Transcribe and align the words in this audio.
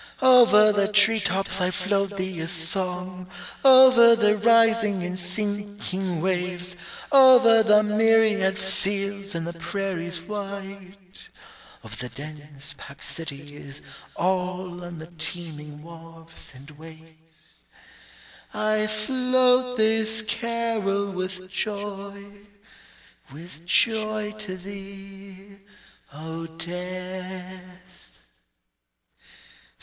_Over 0.23 0.75
the 0.75 0.87
tree 0.91 1.19
tops 1.19 1.61
I 1.61 1.69
float 1.69 2.17
thee 2.17 2.39
a 2.39 2.47
song, 2.47 3.27
Over 3.63 4.15
the 4.15 4.35
rising 4.35 5.03
and 5.03 5.19
sinking 5.19 6.21
waves, 6.21 6.75
over 7.11 7.61
the 7.61 7.83
myriad 7.83 8.57
fields 8.57 9.35
and 9.35 9.45
the 9.45 9.53
prairies 9.53 10.19
wide, 10.19 10.97
Over 11.83 11.95
the 11.97 12.09
dense 12.09 12.73
packed 12.79 13.03
cities 13.03 13.83
all 14.15 14.81
and 14.81 14.99
the 14.99 15.05
teeming 15.19 15.83
wharves 15.83 16.51
and 16.55 16.71
ways, 16.79 17.65
I 18.55 18.87
float 18.87 19.77
this 19.77 20.23
carol 20.23 21.11
with 21.11 21.47
joy, 21.47 22.25
with 23.31 23.67
joy 23.67 24.31
to 24.31 24.57
thee, 24.57 25.57
O 26.11 26.47
death_. 26.57 27.59
15. 27.59 27.79